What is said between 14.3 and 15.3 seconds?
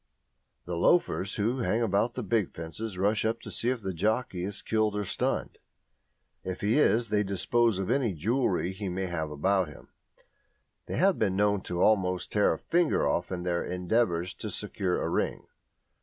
to secure a